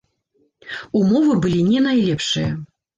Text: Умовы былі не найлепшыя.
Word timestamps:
Умовы 1.01 1.37
былі 1.47 1.61
не 1.71 1.87
найлепшыя. 1.91 2.51